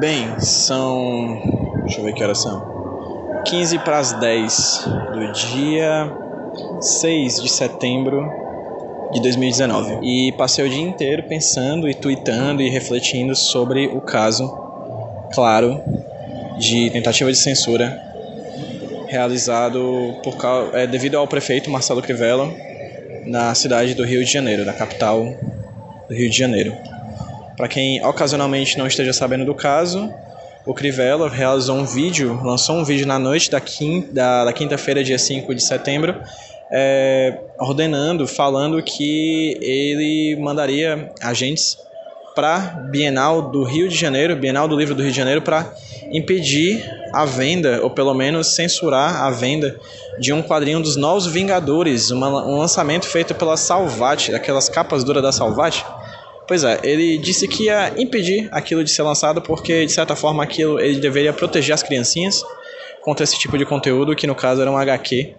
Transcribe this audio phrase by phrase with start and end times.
[0.00, 1.42] Bem, são.
[1.82, 3.42] Deixa eu ver que horas são.
[3.44, 6.10] 15 para as 10 do dia
[6.80, 8.26] 6 de setembro
[9.12, 9.98] de 2019.
[10.02, 14.50] E passei o dia inteiro pensando e tweetando e refletindo sobre o caso,
[15.34, 15.82] claro,
[16.58, 18.00] de tentativa de censura
[19.06, 20.34] realizado por,
[20.72, 22.50] é, devido ao prefeito Marcelo Crivella
[23.26, 25.26] na cidade do Rio de Janeiro, na capital
[26.08, 26.74] do Rio de Janeiro.
[27.60, 30.10] Para quem ocasionalmente não esteja sabendo do caso,
[30.64, 35.54] o Crivella realizou um vídeo, lançou um vídeo na noite da, quinta, quinta-feira, dia 5
[35.54, 36.16] de setembro,
[36.72, 41.76] é, ordenando, falando que ele mandaria agentes
[42.34, 45.70] para Bienal do Rio de Janeiro, Bienal do Livro do Rio de Janeiro, para
[46.10, 46.82] impedir
[47.12, 49.78] a venda, ou pelo menos censurar a venda
[50.18, 55.22] de um quadrinho dos Novos Vingadores, uma, um lançamento feito pela Salvat, aquelas capas duras
[55.22, 55.84] da Salvat.
[56.50, 60.42] Pois é, ele disse que ia impedir aquilo de ser lançado porque, de certa forma,
[60.42, 62.42] aquilo ele deveria proteger as criancinhas
[63.02, 65.32] contra esse tipo de conteúdo, que no caso era um HQ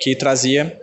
[0.00, 0.76] que trazia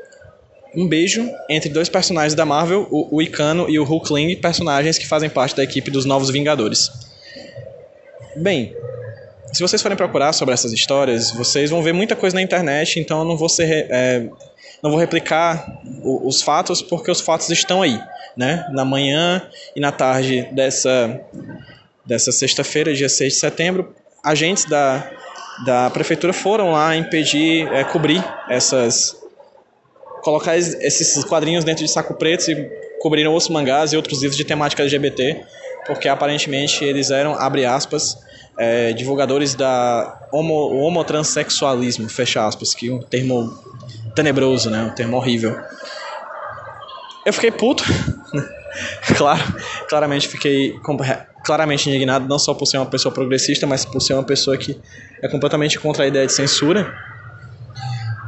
[0.74, 5.06] um beijo entre dois personagens da Marvel, o, o Icano e o Hulkling, personagens que
[5.06, 6.90] fazem parte da equipe dos Novos Vingadores.
[8.38, 8.74] Bem,
[9.52, 13.20] se vocês forem procurar sobre essas histórias, vocês vão ver muita coisa na internet, então
[13.20, 14.30] eu não vou ser, é,
[14.84, 18.00] não vou replicar o, os fatos porque os fatos estão aí,
[18.36, 18.68] né?
[18.74, 19.42] Na manhã
[19.74, 21.22] e na tarde dessa
[22.06, 25.10] dessa sexta-feira, dia 6 de setembro, agentes da
[25.66, 29.16] da prefeitura foram lá impedir, é, cobrir essas
[30.24, 34.46] colocar esses quadrinhos dentro de saco preto e cobriram outros mangás e outros livros de
[34.46, 35.44] temática LGBT,
[35.86, 38.18] porque aparentemente eles eram, abre aspas,
[38.58, 43.54] é, divulgadores da homo, homotransexualismo, fecha aspas, que é um termo
[44.16, 44.84] tenebroso, né?
[44.84, 45.60] Um termo horrível.
[47.26, 47.84] Eu fiquei puto,
[49.18, 49.42] claro,
[49.88, 50.76] claramente fiquei
[51.44, 54.80] claramente indignado, não só por ser uma pessoa progressista, mas por ser uma pessoa que
[55.22, 56.94] é completamente contra a ideia de censura.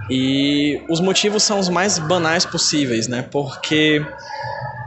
[0.09, 3.28] E os motivos são os mais banais possíveis, né?
[3.31, 4.06] Porque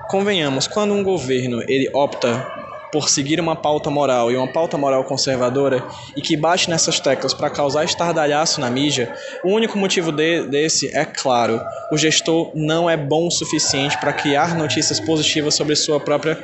[0.09, 2.58] convenhamos, quando um governo ele opta
[2.91, 5.85] por seguir uma pauta moral e uma pauta moral conservadora
[6.17, 10.89] e que bate nessas teclas para causar estardalhaço na mídia, o único motivo de, desse
[10.97, 11.61] é claro:
[11.93, 16.39] o gestor não é bom o suficiente para criar notícias positivas sobre sua própria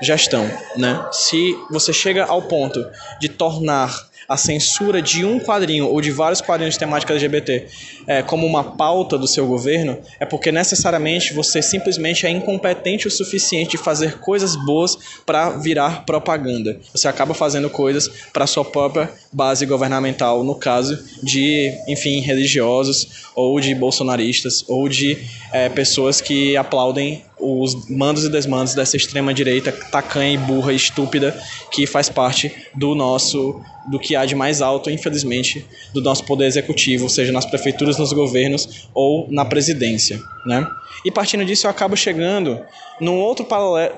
[0.00, 1.06] gestão, né?
[1.12, 2.84] Se você chega ao ponto
[3.20, 7.66] de tornar a censura de um quadrinho ou de vários quadrinhos de temática LGBT
[8.06, 13.10] é, como uma pauta do seu governo, é porque necessariamente você simplesmente é incompetente o
[13.10, 14.96] suficiente de fazer coisas boas
[15.26, 16.78] para virar propaganda.
[16.94, 23.60] Você acaba fazendo coisas para sua própria base governamental, no caso de, enfim, religiosos ou
[23.60, 25.18] de bolsonaristas ou de
[25.52, 30.76] é, pessoas que aplaudem os mandos e desmandos dessa extrema direita tacanha e burra e
[30.76, 31.38] estúpida
[31.70, 33.60] que faz parte do nosso
[33.90, 38.12] do que há de mais alto, infelizmente, do nosso poder executivo, seja nas prefeituras, nos
[38.12, 40.66] governos ou na presidência, né?
[41.04, 42.60] E partindo disso eu acabo chegando
[43.00, 43.46] num outro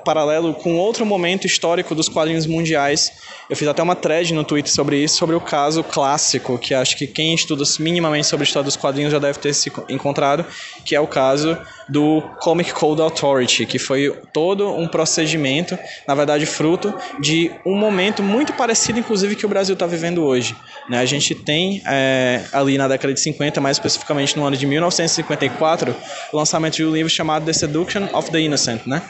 [0.04, 3.12] paralelo com outro momento histórico dos quadrinhos mundiais.
[3.50, 6.97] Eu fiz até uma thread no Twitter sobre isso, sobre o caso clássico, que acho
[6.97, 10.47] que quem estuda minimamente sobre a história dos quadrinhos já deve ter se encontrado,
[10.84, 11.58] que é o caso
[11.88, 18.22] do Comic Code Authority, que foi todo um procedimento, na verdade fruto de um momento
[18.22, 20.56] muito parecido, inclusive, que o Brasil está vivendo hoje.
[20.88, 20.98] Né?
[20.98, 25.94] A gente tem é, ali na década de 50, mais especificamente no ano de 1954,
[26.32, 29.03] o lançamento de um livro chamado The Seduction of the Innocent, né?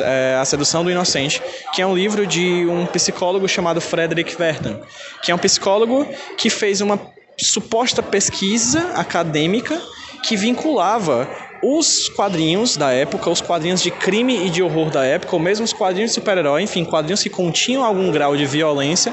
[0.00, 1.42] É, a Sedução do Inocente,
[1.74, 4.80] que é um livro de um psicólogo chamado Frederick Verton,
[5.22, 6.06] que é um psicólogo
[6.36, 7.00] que fez uma
[7.36, 9.80] suposta pesquisa acadêmica
[10.22, 11.28] que vinculava
[11.62, 15.64] os quadrinhos da época, os quadrinhos de crime e de horror da época, ou mesmo
[15.64, 19.12] os quadrinhos de super-herói, enfim, quadrinhos que continham algum grau de violência,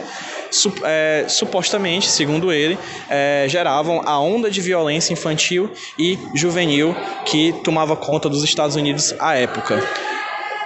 [0.52, 2.78] su é, supostamente, segundo ele,
[3.10, 6.96] é, geravam a onda de violência infantil e juvenil
[7.26, 9.84] que tomava conta dos Estados Unidos à época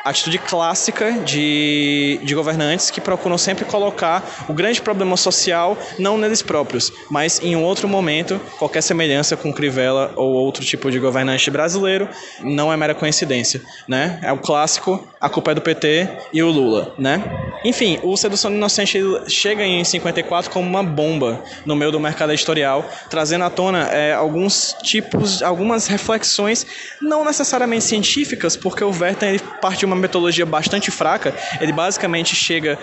[0.10, 6.42] atitude clássica de, de governantes que procuram sempre colocar o grande problema social não neles
[6.42, 11.50] próprios, mas em um outro momento, qualquer semelhança com Crivella ou outro tipo de governante
[11.52, 12.08] brasileiro
[12.42, 14.20] não é mera coincidência, né?
[14.22, 17.24] É o clássico, a culpa é do PT e o Lula, né?
[17.64, 22.32] Enfim, o Sedução do Inocente chega em 54 como uma bomba no meio do mercado
[22.32, 26.66] editorial, trazendo à tona é, alguns tipos, algumas reflexões
[27.02, 31.34] não necessariamente científicas, porque o Werther ele parte de uma metodologia bastante fraca.
[31.60, 32.78] Ele basicamente chega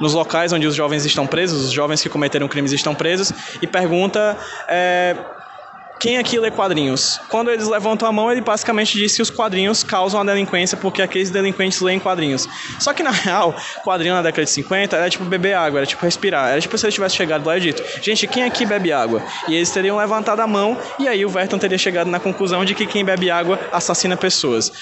[0.00, 3.66] nos locais onde os jovens estão presos, os jovens que cometeram crimes estão presos, e
[3.66, 4.36] pergunta.
[4.68, 5.16] É,
[5.98, 7.20] quem aqui lê quadrinhos?
[7.28, 11.02] Quando eles levantam a mão, ele basicamente diz que os quadrinhos causam a delinquência porque
[11.02, 12.48] aqueles delinquentes leem quadrinhos.
[12.78, 13.52] Só que na real,
[13.82, 16.50] quadrinho na década de 50 era tipo beber água, era tipo respirar.
[16.50, 19.20] Era tipo se ele tivesse chegado lá e dito: Gente, quem aqui bebe água?
[19.48, 22.74] E eles teriam levantado a mão e aí o Verton teria chegado na conclusão de
[22.74, 24.72] que quem bebe água assassina pessoas.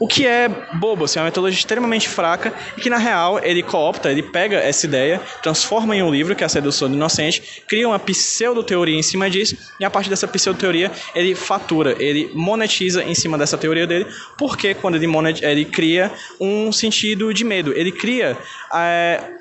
[0.00, 3.62] O que é bobo, assim, é uma metodologia extremamente fraca e que, na real, ele
[3.62, 7.62] coopta, ele pega essa ideia, transforma em um livro, que é a Sedução do Inocente,
[7.66, 13.02] cria uma pseudo-teoria em cima disso e, a partir dessa pseudo-teoria, ele fatura, ele monetiza
[13.02, 14.06] em cima dessa teoria dele,
[14.36, 15.44] porque quando ele, monet...
[15.44, 18.36] ele cria um sentido de medo, ele cria...
[18.74, 19.38] É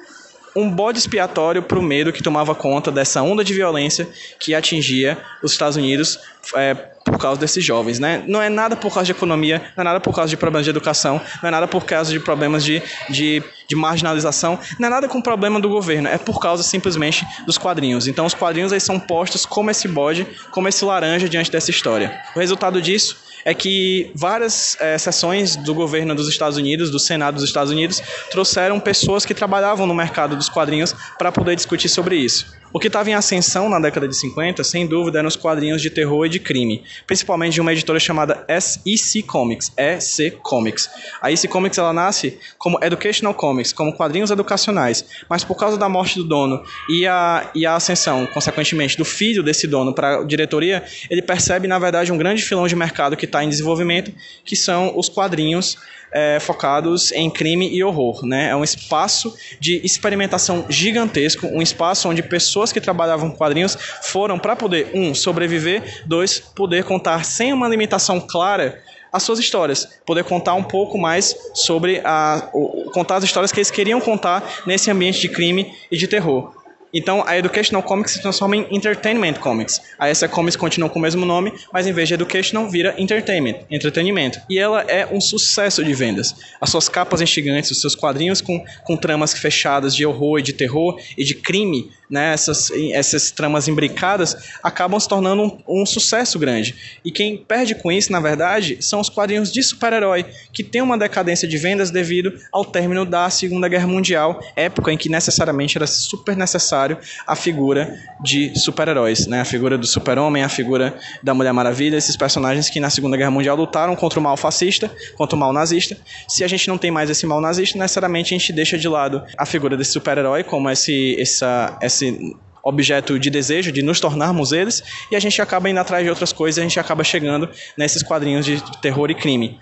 [0.58, 4.10] um bode expiatório para o medo que tomava conta dessa onda de violência
[4.40, 6.20] que atingia os Estados Unidos
[6.56, 6.76] é,
[7.08, 8.24] por causa desses jovens, né?
[8.28, 10.70] Não é nada por causa de economia, não é nada por causa de problemas de
[10.70, 15.08] educação, não é nada por causa de problemas de, de, de marginalização, não é nada
[15.08, 18.08] com problema do governo, é por causa simplesmente dos quadrinhos.
[18.08, 22.20] Então os quadrinhos aí são postos como esse bode, como esse laranja diante dessa história.
[22.36, 27.36] O resultado disso é que várias é, sessões do governo dos Estados Unidos, do Senado
[27.36, 32.18] dos Estados Unidos, trouxeram pessoas que trabalhavam no mercado dos quadrinhos para poder discutir sobre
[32.18, 32.57] isso.
[32.74, 35.90] O que estava em ascensão na década de 50, sem dúvida, eram os quadrinhos de
[35.90, 40.90] terror e de crime, principalmente de uma editora chamada SEC Comics, EC Comics.
[41.22, 45.88] A EC Comics ela nasce como Educational Comics, como quadrinhos educacionais, mas por causa da
[45.88, 50.24] morte do dono e a, e a ascensão, consequentemente, do filho desse dono para a
[50.24, 54.12] diretoria, ele percebe, na verdade, um grande filão de mercado que está em desenvolvimento,
[54.44, 55.78] que são os quadrinhos
[56.12, 58.26] é, focados em crime e horror.
[58.26, 58.50] Né?
[58.50, 64.38] É um espaço de experimentação gigantesco, um espaço onde pessoas que trabalhavam com quadrinhos foram
[64.40, 68.82] para poder, um, sobreviver, dois, poder contar sem uma limitação clara
[69.12, 72.50] as suas histórias, poder contar um pouco mais sobre a,
[72.94, 76.58] contar as histórias que eles queriam contar nesse ambiente de crime e de terror.
[76.94, 79.82] Então, a Educational Comics se transforma em Entertainment Comics.
[80.00, 83.60] A essa Comics continua com o mesmo nome, mas em vez de Educational, vira Entertainment,
[83.70, 84.40] entretenimento.
[84.50, 86.34] E ela é um sucesso de vendas.
[86.62, 90.54] As suas capas instigantes, os seus quadrinhos com, com tramas fechadas de horror e de
[90.54, 96.40] terror e de crime né, essas, essas tramas imbricadas acabam se tornando um, um, sucesso
[96.40, 97.00] grande.
[97.04, 100.98] E quem perde com isso, na verdade, são os quadrinhos de super-herói, que tem uma
[100.98, 105.88] decadência de vendas devido ao término da Segunda Guerra Mundial, época em que necessariamente era
[105.88, 109.42] super necessário a figura de super-heróis, né?
[109.42, 113.32] a figura do super-homem, a figura da Mulher Maravilha, esses personagens que na Segunda Guerra
[113.32, 115.98] Mundial lutaram contra o mal fascista, contra o mal nazista.
[116.28, 119.24] Se a gente não tem mais esse mal nazista, necessariamente a gente deixa de lado
[119.38, 124.52] a figura desse super-herói como esse, essa, essa esse objeto de desejo, de nos tornarmos
[124.52, 128.04] eles, e a gente acaba indo atrás de outras coisas, a gente acaba chegando nesses
[128.04, 129.60] quadrinhos de terror e crime.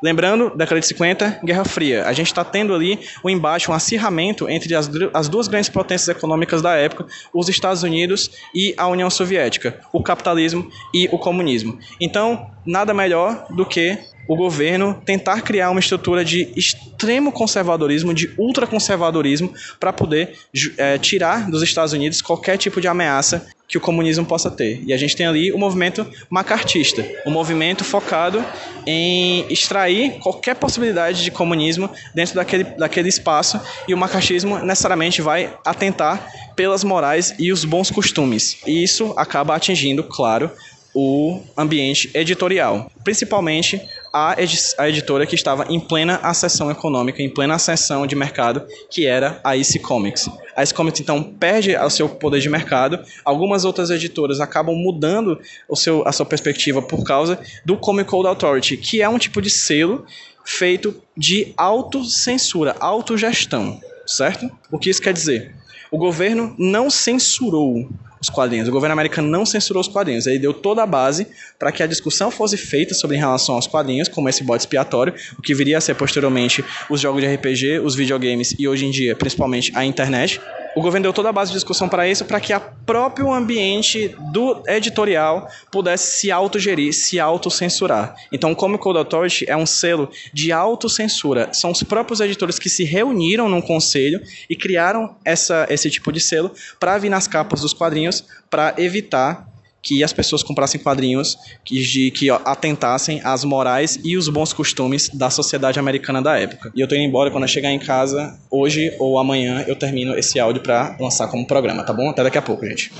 [0.00, 2.06] Lembrando, década de 50, Guerra Fria.
[2.06, 6.08] A gente está tendo ali um embate, um acirramento entre as, as duas grandes potências
[6.08, 11.78] econômicas da época, os Estados Unidos e a União Soviética, o capitalismo e o comunismo.
[12.00, 13.98] Então, nada melhor do que
[14.28, 20.34] o governo tentar criar uma estrutura de extremo conservadorismo, de ultraconservadorismo, para poder
[20.76, 24.82] é, tirar dos Estados Unidos qualquer tipo de ameaça que o comunismo possa ter.
[24.86, 28.42] E a gente tem ali o movimento macartista, um movimento focado
[28.86, 35.54] em extrair qualquer possibilidade de comunismo dentro daquele, daquele espaço, e o macartismo necessariamente vai
[35.64, 38.58] atentar pelas morais e os bons costumes.
[38.66, 40.50] E isso acaba atingindo, claro,
[40.94, 43.80] o ambiente editorial, principalmente
[44.12, 44.36] a,
[44.78, 49.40] a editora que estava em plena acessão econômica, em plena acessão de mercado, que era
[49.44, 50.28] a IC Comics.
[50.56, 55.40] A IC Comics então perde o seu poder de mercado, algumas outras editoras acabam mudando
[55.68, 59.40] o seu, a sua perspectiva por causa do Comic Code Authority, que é um tipo
[59.40, 60.04] de selo
[60.44, 64.50] feito de autocensura, autogestão, certo?
[64.70, 65.54] O que isso quer dizer?
[65.90, 67.88] O governo não censurou
[68.20, 68.68] os quadrinhos.
[68.68, 70.26] O governo americano não censurou os quadrinhos.
[70.26, 71.26] Ele deu toda a base
[71.58, 75.14] para que a discussão fosse feita sobre em relação aos quadrinhos, como esse bode expiatório,
[75.38, 78.90] o que viria a ser posteriormente os jogos de RPG, os videogames e hoje em
[78.90, 80.40] dia, principalmente, a internet
[80.74, 84.14] o governo deu toda a base de discussão para isso, para que o próprio ambiente
[84.32, 88.14] do editorial pudesse se autogerir, se autocensurar.
[88.32, 91.52] Então, o Comic Code Authority é um selo de autocensura.
[91.52, 96.20] São os próprios editores que se reuniram num conselho e criaram essa, esse tipo de
[96.20, 99.46] selo para vir nas capas dos quadrinhos para evitar
[99.88, 105.08] que as pessoas comprassem quadrinhos que, de, que atentassem às morais e os bons costumes
[105.08, 106.70] da sociedade americana da época.
[106.76, 110.14] E eu tô indo embora quando eu chegar em casa, hoje ou amanhã, eu termino
[110.18, 112.10] esse áudio para lançar como programa, tá bom?
[112.10, 112.92] Até daqui a pouco, gente.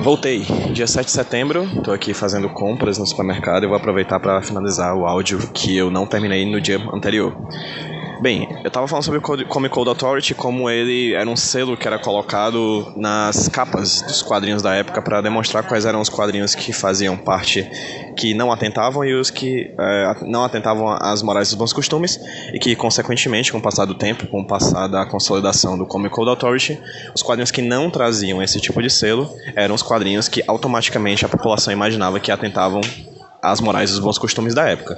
[0.00, 4.42] Voltei, dia 7 de setembro, tô aqui fazendo compras no supermercado e vou aproveitar para
[4.42, 7.34] finalizar o áudio que eu não terminei no dia anterior.
[8.20, 11.86] Bem, eu tava falando sobre o Comic Code Authority, como ele era um selo que
[11.86, 16.72] era colocado nas capas dos quadrinhos da época para demonstrar quais eram os quadrinhos que
[16.72, 17.68] faziam parte,
[18.16, 22.18] que não atentavam e os que é, não atentavam às morais dos bons costumes
[22.54, 26.14] e que, consequentemente, com o passar do tempo, com o passar da consolidação do Comic
[26.14, 26.80] Code Authority,
[27.14, 31.28] os quadrinhos que não traziam esse tipo de selo eram os quadrinhos que automaticamente a
[31.28, 32.80] população imaginava que atentavam
[33.42, 34.96] as morais e os bons costumes da época.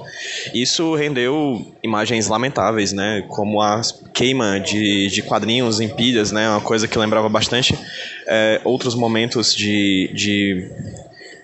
[0.55, 3.81] Isso rendeu imagens lamentáveis, né, como a
[4.13, 7.79] queima de, de quadrinhos em pilhas, né, uma coisa que lembrava bastante
[8.27, 10.71] é, outros momentos de, de,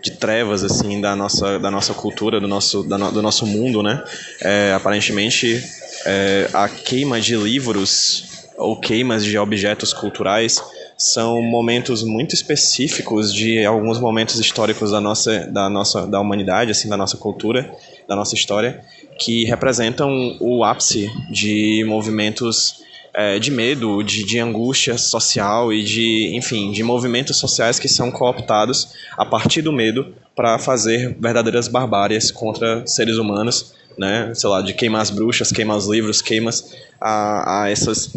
[0.02, 4.02] de, trevas assim da nossa, da nossa cultura, do nosso, da do nosso mundo, né.
[4.40, 5.62] É, aparentemente,
[6.06, 10.62] é, a queima de livros ou queimas de objetos culturais
[10.96, 16.88] são momentos muito específicos de alguns momentos históricos da nossa, da nossa da humanidade, assim,
[16.88, 17.70] da nossa cultura,
[18.08, 18.80] da nossa história,
[19.18, 22.82] que representam o ápice de movimentos
[23.12, 28.10] é, de medo, de, de angústia social e de, enfim, de movimentos sociais que são
[28.10, 34.32] cooptados a partir do medo para fazer verdadeiras barbáries contra seres humanos né?
[34.34, 38.10] Sei lá, de queimar as bruxas, queimar os livros, queimas a, a essas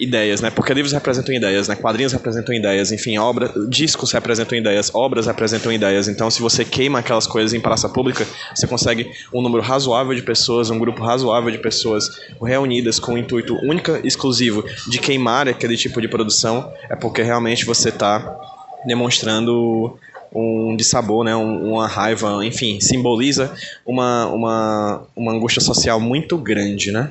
[0.00, 0.50] ideias, né?
[0.50, 1.76] Porque livros representam ideias, né?
[1.76, 6.08] Quadrinhos representam ideias, enfim, obras, discos representam ideias, obras representam ideias.
[6.08, 10.22] Então, se você queima aquelas coisas em praça pública, você consegue um número razoável de
[10.22, 12.10] pessoas, um grupo razoável de pessoas
[12.42, 17.64] reunidas com o intuito único, exclusivo de queimar aquele tipo de produção, é porque realmente
[17.64, 18.36] você está
[18.84, 19.96] demonstrando
[20.34, 23.52] um dissabor, né, uma raiva, enfim, simboliza
[23.84, 27.10] uma, uma, uma angústia social muito grande, né?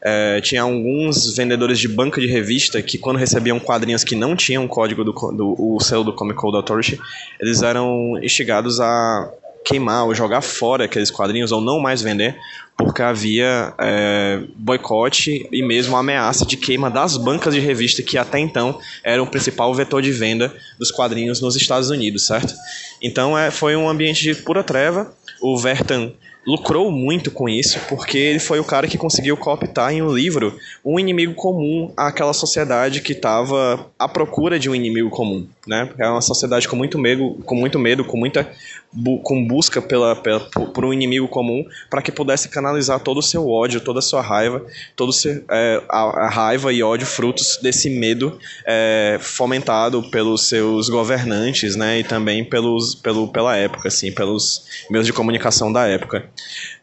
[0.00, 4.64] É, tinha alguns vendedores de banca de revista que quando recebiam quadrinhos que não tinham
[4.64, 7.00] o código do, do o selo do Comic Code Authority,
[7.40, 9.28] eles eram instigados a
[9.64, 12.38] queimar ou jogar fora aqueles quadrinhos ou não mais vender,
[12.76, 18.38] porque havia é, boicote e mesmo ameaça de queima das bancas de revista que até
[18.38, 22.54] então eram o principal vetor de venda dos quadrinhos nos Estados Unidos, certo?
[23.02, 25.12] Então é, foi um ambiente de pura treva.
[25.40, 26.12] O Vertan
[26.48, 30.58] lucrou muito com isso, porque ele foi o cara que conseguiu cooptar em um livro
[30.82, 35.90] um inimigo comum àquela sociedade que estava à procura de um inimigo comum, né?
[35.98, 38.50] É uma sociedade com muito medo, com muito medo, com muita
[38.90, 43.22] bu com busca pela, pela, por um inimigo comum para que pudesse canalizar todo o
[43.22, 44.64] seu ódio, toda a sua raiva,
[44.96, 50.88] todo seu, é, a, a, raiva e ódio frutos desse medo é, fomentado pelos seus
[50.88, 56.28] governantes, né, e também pelos, pelo, pela época, assim, pelos meios de comunicação da época.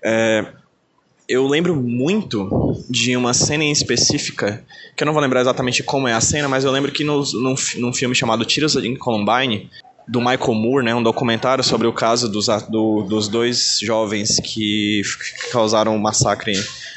[0.04, 0.46] É,
[1.28, 4.64] eu lembro muito de uma cena em específica,
[4.96, 7.24] que eu não vou lembrar exatamente como é a cena, mas eu lembro que no,
[7.34, 9.70] num, num filme chamado Tiros em Columbine,
[10.08, 15.02] do Michael Moore, né, um documentário sobre o caso dos, do, dos dois jovens que
[15.52, 16.54] causaram um massacre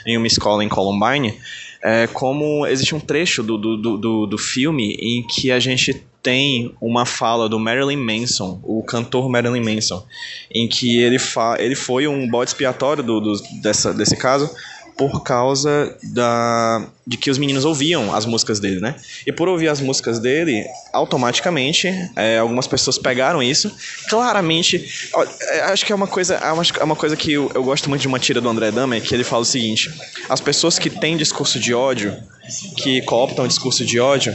[0.06, 1.38] em uma escola em Columbine,
[1.82, 6.74] é, como existe um trecho do, do, do, do filme em que a gente tem
[6.80, 10.04] uma fala do Marilyn Manson, o cantor Marilyn Manson,
[10.52, 13.32] em que ele, fa ele foi um bode expiatório do, do,
[13.62, 14.50] dessa, desse caso,
[14.98, 18.96] por causa da de que os meninos ouviam as músicas dele, né?
[19.24, 23.72] E por ouvir as músicas dele, automaticamente, é, algumas pessoas pegaram isso.
[24.10, 27.50] Claramente, ó, é, acho que é uma coisa, é uma, é uma coisa que eu,
[27.54, 29.88] eu, gosto muito de uma tira do André Dahmer, que ele fala o seguinte:
[30.28, 32.14] as pessoas que têm discurso de ódio,
[32.76, 34.34] que cooptam o discurso de ódio,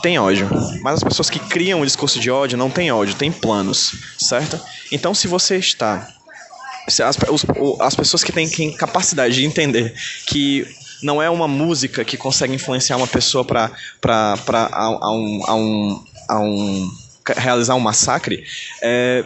[0.00, 0.48] têm ódio.
[0.82, 4.58] Mas as pessoas que criam o discurso de ódio não têm ódio, têm planos, certo?
[4.92, 6.15] Então, se você está
[6.86, 7.44] as, os,
[7.80, 9.94] as pessoas que têm capacidade de entender
[10.26, 10.66] que
[11.02, 13.70] não é uma música que consegue influenciar uma pessoa para
[14.06, 14.34] a,
[14.72, 16.90] a, um, a, um, a um
[17.36, 18.44] realizar um massacre,
[18.80, 19.24] é,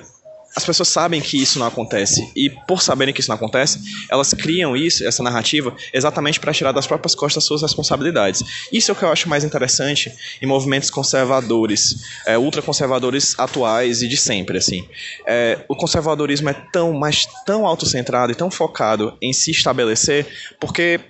[0.54, 4.34] as pessoas sabem que isso não acontece e por saberem que isso não acontece, elas
[4.34, 8.42] criam isso, essa narrativa, exatamente para tirar das próprias costas suas responsabilidades.
[8.72, 14.08] Isso é o que eu acho mais interessante em movimentos conservadores, é, ultraconservadores atuais e
[14.08, 14.86] de sempre, assim.
[15.26, 20.26] É, o conservadorismo é tão, mas tão autocentrado e tão focado em se estabelecer,
[20.58, 21.00] porque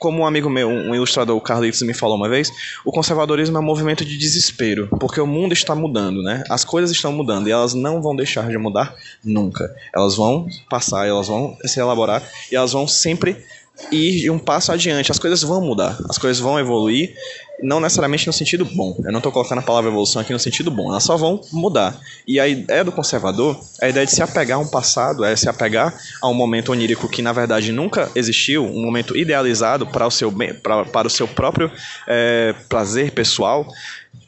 [0.00, 2.50] como um amigo meu, um ilustrador, o Carlitos, me falou uma vez,
[2.86, 6.42] o conservadorismo é um movimento de desespero, porque o mundo está mudando, né?
[6.48, 9.70] As coisas estão mudando e elas não vão deixar de mudar nunca.
[9.94, 13.44] Elas vão passar, elas vão se elaborar e elas vão sempre
[13.90, 15.10] ir um passo adiante.
[15.10, 17.14] As coisas vão mudar, as coisas vão evoluir
[17.62, 18.96] não necessariamente no sentido bom.
[19.04, 20.90] Eu não estou colocando a palavra evolução aqui no sentido bom.
[20.90, 21.98] Elas só vão mudar.
[22.26, 25.34] E a ideia do conservador é a ideia de se apegar a um passado, é
[25.36, 30.06] se apegar a um momento onírico que na verdade nunca existiu, um momento idealizado para
[30.06, 30.32] o seu,
[30.62, 31.70] pra, para o seu próprio
[32.06, 33.66] é, prazer pessoal.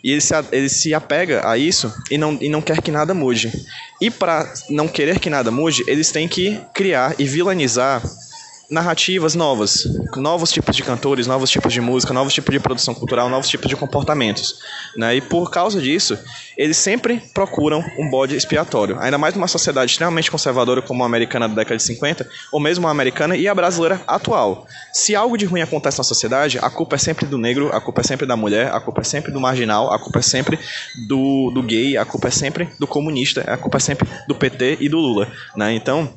[0.04, 3.14] E ele se, ele se apega a isso e não, e não quer que nada
[3.14, 3.52] mude.
[4.00, 8.02] E para não querer que nada mude, eles têm que criar e vilanizar
[8.72, 9.86] narrativas novas,
[10.16, 13.68] novos tipos de cantores, novos tipos de música, novos tipos de produção cultural, novos tipos
[13.68, 14.60] de comportamentos.
[14.96, 15.16] Né?
[15.16, 16.18] E por causa disso,
[16.56, 18.98] eles sempre procuram um bode expiatório.
[18.98, 22.88] Ainda mais numa sociedade extremamente conservadora como a americana da década de 50, ou mesmo
[22.88, 24.66] a americana e a brasileira atual.
[24.90, 28.00] Se algo de ruim acontece na sociedade, a culpa é sempre do negro, a culpa
[28.00, 30.58] é sempre da mulher, a culpa é sempre do marginal, a culpa é sempre
[31.06, 34.78] do, do gay, a culpa é sempre do comunista, a culpa é sempre do PT
[34.80, 35.30] e do Lula.
[35.54, 35.74] Né?
[35.74, 36.10] Então,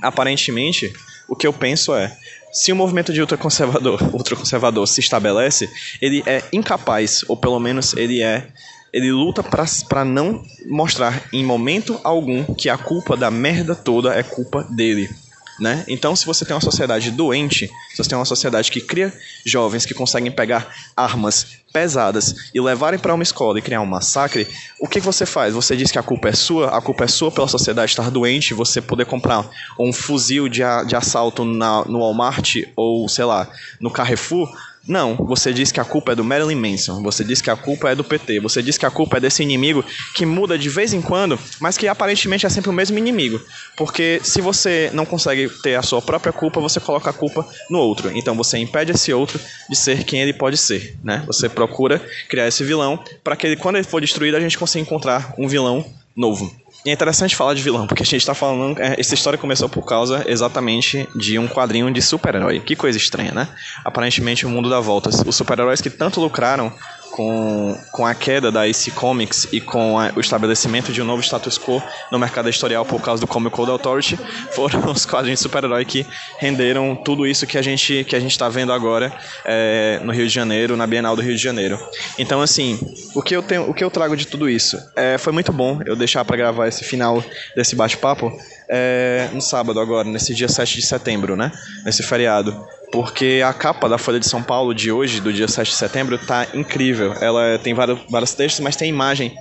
[0.00, 0.92] aparentemente,
[1.28, 2.16] o que eu penso é,
[2.52, 5.68] se o movimento de ultraconservador, ultraconservador se estabelece,
[6.00, 8.48] ele é incapaz, ou pelo menos ele é
[8.90, 14.22] ele luta para não mostrar em momento algum que a culpa da merda toda é
[14.22, 15.10] culpa dele.
[15.58, 15.84] Né?
[15.88, 19.12] Então, se você tem uma sociedade doente, se você tem uma sociedade que cria
[19.44, 24.46] jovens que conseguem pegar armas pesadas e levarem para uma escola e criar um massacre,
[24.80, 25.54] o que você faz?
[25.54, 28.54] Você diz que a culpa é sua, a culpa é sua pela sociedade estar doente,
[28.54, 29.48] você poder comprar
[29.78, 33.48] um fuzil de, de assalto na, no Walmart ou, sei lá,
[33.80, 34.48] no Carrefour,
[34.88, 37.90] não, você diz que a culpa é do Marilyn Manson, você diz que a culpa
[37.90, 40.94] é do PT, você diz que a culpa é desse inimigo que muda de vez
[40.94, 43.38] em quando, mas que aparentemente é sempre o mesmo inimigo.
[43.76, 47.78] Porque se você não consegue ter a sua própria culpa, você coloca a culpa no
[47.78, 48.10] outro.
[48.16, 51.22] Então você impede esse outro de ser quem ele pode ser, né?
[51.26, 54.80] Você procura criar esse vilão para que ele, quando ele for destruído a gente consiga
[54.82, 55.84] encontrar um vilão
[56.16, 56.50] novo.
[56.88, 58.78] É interessante falar de vilão, porque a gente está falando.
[58.80, 62.60] É, essa história começou por causa exatamente de um quadrinho de super-herói.
[62.60, 63.46] Que coisa estranha, né?
[63.84, 65.22] Aparentemente o mundo dá voltas.
[65.26, 66.72] Os super-heróis que tanto lucraram
[67.10, 71.22] com, com a queda da AC Comics e com a, o estabelecimento de um novo
[71.22, 74.18] status quo no mercado editorial por causa do Comic Code Authority,
[74.52, 76.06] foram os quadrinhos super-herói que
[76.38, 79.12] renderam tudo isso que a gente que a gente está vendo agora
[79.44, 81.78] é, no Rio de Janeiro, na Bienal do Rio de Janeiro.
[82.18, 82.78] Então, assim,
[83.14, 85.80] o que eu tenho, o que eu trago de tudo isso é, foi muito bom
[85.86, 87.22] eu deixar para gravar esse final
[87.56, 88.32] desse bate-papo
[88.68, 91.50] é, no sábado agora, nesse dia 7 de setembro, né?
[91.84, 95.70] Nesse feriado porque a capa da Folha de São Paulo de hoje, do dia 7
[95.70, 97.14] de setembro, tá incrível.
[97.20, 99.34] Ela tem vários, vários textos, mas tem imagem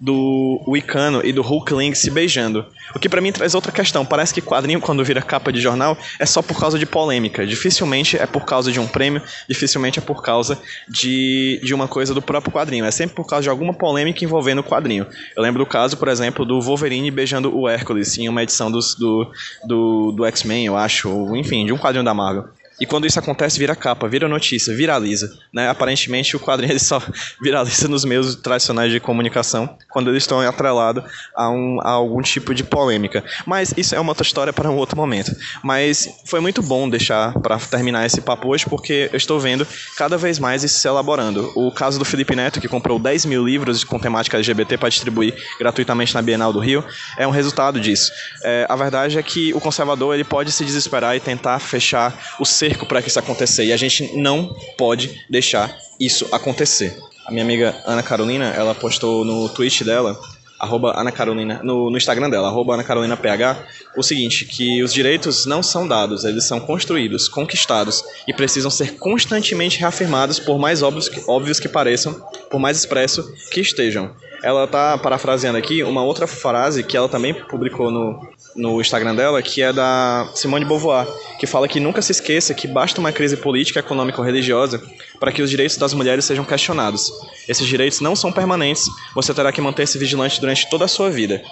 [0.00, 2.66] do Wicano e do Hulkling se beijando.
[2.94, 4.04] O que para mim traz outra questão.
[4.04, 7.46] Parece que quadrinho, quando vira capa de jornal, é só por causa de polêmica.
[7.46, 10.58] Dificilmente é por causa de um prêmio, dificilmente é por causa
[10.88, 12.84] de, de uma coisa do próprio quadrinho.
[12.84, 15.06] É sempre por causa de alguma polêmica envolvendo o quadrinho.
[15.36, 18.94] Eu lembro do caso, por exemplo, do Wolverine beijando o Hércules em uma edição dos,
[18.94, 19.30] do,
[19.64, 22.48] do, do X-Men, eu acho, enfim, de um quadrinho da Marvel.
[22.80, 25.38] E quando isso acontece, vira capa, vira notícia, viraliza.
[25.52, 25.68] Né?
[25.68, 27.00] Aparentemente, o quadrinho só
[27.40, 32.54] viraliza nos meios tradicionais de comunicação quando eles estão atrelados a, um, a algum tipo
[32.54, 33.24] de polêmica.
[33.46, 35.34] Mas isso é uma outra história para um outro momento.
[35.62, 40.16] Mas foi muito bom deixar para terminar esse papo hoje, porque eu estou vendo cada
[40.16, 41.52] vez mais isso se elaborando.
[41.54, 45.34] O caso do Felipe Neto, que comprou 10 mil livros com temática LGBT para distribuir
[45.58, 46.84] gratuitamente na Bienal do Rio,
[47.16, 48.10] é um resultado disso.
[48.42, 52.44] É, a verdade é que o conservador ele pode se desesperar e tentar fechar o
[52.64, 53.66] cerco para que isso acontecer.
[53.66, 56.96] E a gente não pode deixar isso acontecer.
[57.26, 60.18] A minha amiga Ana Carolina, ela postou no tweet dela,
[60.58, 64.94] arroba Ana Carolina, no, no Instagram dela, arroba Ana Carolina PH, o seguinte, que os
[64.94, 70.82] direitos não são dados, eles são construídos, conquistados e precisam ser constantemente reafirmados por mais
[70.82, 72.14] óbvios que, óbvios que pareçam,
[72.50, 74.10] por mais expresso que estejam.
[74.44, 78.20] Ela está parafraseando aqui uma outra frase que ela também publicou no,
[78.54, 82.68] no Instagram dela, que é da Simone Beauvoir, que fala que nunca se esqueça que
[82.68, 84.82] basta uma crise política, econômica ou religiosa
[85.18, 87.10] para que os direitos das mulheres sejam questionados.
[87.48, 91.42] Esses direitos não são permanentes, você terá que manter-se vigilante durante toda a sua vida.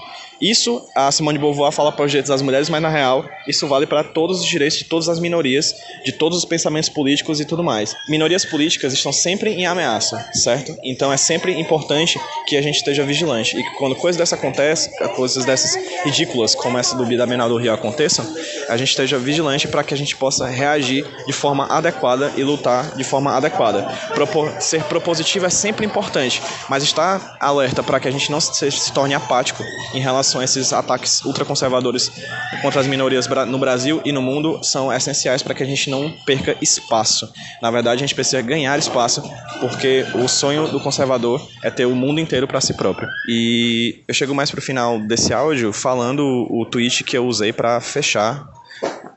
[0.42, 3.68] Isso a Simone de Beauvoir fala para os direitos das mulheres, mas na real isso
[3.68, 5.72] vale para todos os direitos de todas as minorias,
[6.04, 7.94] de todos os pensamentos políticos e tudo mais.
[8.08, 10.76] Minorias políticas estão sempre em ameaça, certo?
[10.82, 14.92] Então é sempre importante que a gente esteja vigilante e que quando coisas dessas acontecem,
[15.14, 18.26] coisas dessas ridículas como essa do da Bienal do Rio aconteçam,
[18.68, 22.96] a gente esteja vigilante para que a gente possa reagir de forma adequada e lutar
[22.96, 23.82] de forma adequada.
[24.12, 28.70] Propor, ser propositivo é sempre importante, mas estar alerta para que a gente não se,
[28.72, 29.62] se torne apático
[29.94, 32.10] em relação a esses ataques ultraconservadores
[32.60, 36.12] contra as minorias no Brasil e no mundo são essenciais para que a gente não
[36.24, 37.32] perca espaço.
[37.60, 39.22] Na verdade, a gente precisa ganhar espaço,
[39.60, 43.08] porque o sonho do conservador é ter o mundo inteiro para si próprio.
[43.28, 47.80] E eu chego mais pro final desse áudio falando o tweet que eu usei para
[47.80, 48.46] fechar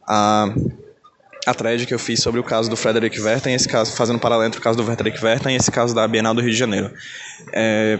[0.07, 0.53] a
[1.45, 4.47] a thread que eu fiz sobre o caso do Frederick Verten, esse caso fazendo paralelo
[4.47, 6.91] entre o caso do Frederick Verten e esse caso da Bienal do Rio de Janeiro.
[7.53, 7.99] É,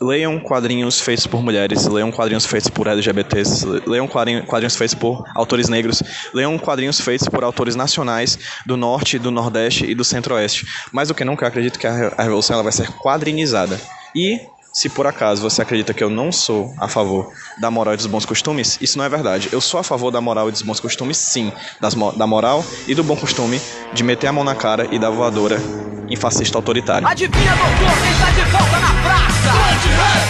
[0.00, 5.68] leiam quadrinhos feitos por mulheres, leiam quadrinhos feitos por LGBTs, leiam quadrinhos feitos por autores
[5.68, 10.66] negros, leiam quadrinhos feitos por autores nacionais do norte, do nordeste e do centro-oeste.
[10.92, 13.80] Mais do que nunca, eu acredito que a revolução ela vai ser quadrinizada.
[14.14, 14.40] E
[14.76, 18.04] se por acaso você acredita que eu não sou a favor da moral e dos
[18.04, 19.48] bons costumes, isso não é verdade.
[19.50, 21.50] Eu sou a favor da moral e dos bons costumes, sim.
[21.80, 23.58] Das, da moral e do bom costume
[23.94, 25.58] de meter a mão na cara e dar voadora
[26.10, 27.08] em fascista autoritário.
[27.08, 29.65] Adivinha, doutor, quem tá de volta na praça?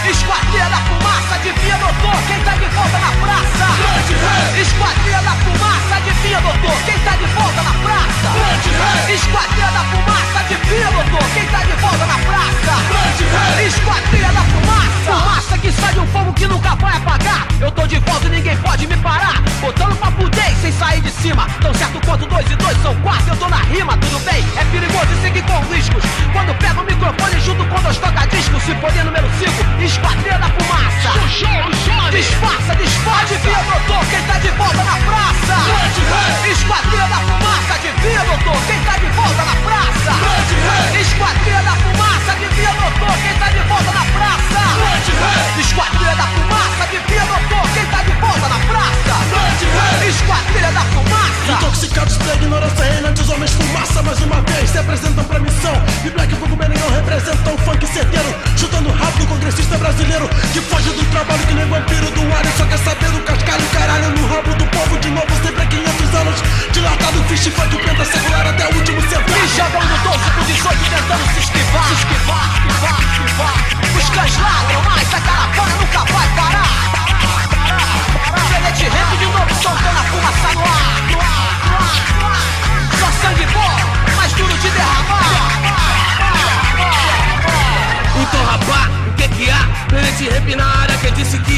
[0.09, 3.65] Esquadrilha da fumaça, adivinha, doutor, quem tá de volta na praça?
[3.75, 4.61] Grande rei!
[4.61, 8.27] Esquadrilha da fumaça, adivinha, doutor, quem tá de volta na praça?
[8.33, 9.15] Grande rei!
[9.15, 12.73] Esquadrilha da fumaça, adivinha, doutor, quem tá de volta na praça?
[12.87, 13.67] Grande rei!
[13.67, 17.47] Esquadrilha da fumaça, fumaça que sai de um fogo que nunca vai apagar.
[17.59, 19.41] Eu tô de volta e ninguém pode me parar.
[19.59, 21.47] Botando papo dei sem sair de cima.
[21.61, 24.45] Tão certo quanto dois e dois são quatro, eu tô na rima, tudo bem.
[24.57, 26.03] É perigoso seguir com riscos.
[26.31, 29.51] Quando pego o microfone junto com dois toca-discos, se poder número 5,
[29.87, 31.09] esquadrilha da fumaça.
[31.17, 32.11] O show, o.
[32.11, 33.35] Disfarça, disfarça.
[33.37, 33.96] Doutor,
[90.55, 91.56] na área que disse que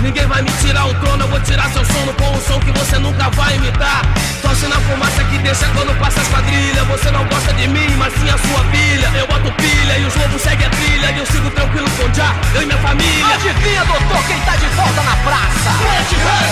[0.00, 2.70] Ninguém vai me tirar o trono, eu vou tirar seu sono com um som que
[2.72, 4.02] você nunca vai imitar.
[4.40, 6.86] Tosse na fumaça que deixa quando passa as quadrilhas.
[6.86, 9.10] Você não gosta de mim, mas sim a sua filha.
[9.18, 11.10] Eu boto pilha e os lobos seguem a trilha.
[11.10, 13.34] E eu sigo tranquilo com já, eu e minha família.
[13.34, 15.70] Adivinha, doutor, quem tá de volta na praça?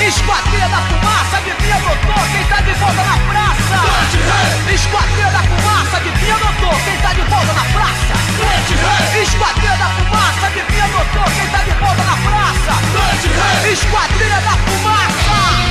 [0.07, 3.77] Esquadrilha da fumaça, adivinha, doutor, quem tá de volta na praça?
[3.79, 4.75] Plant Rei!
[4.75, 8.15] Esquadrilha da fumaça, adivinha, doutor, quem tá de volta na praça?
[8.37, 9.23] Plant Rei!
[9.23, 12.73] Esquadrilha da fumaça, adivinha, doutor, quem tá de volta na praça?
[12.93, 13.36] Plant
[13.71, 15.66] Esquadrilha da Fumaça!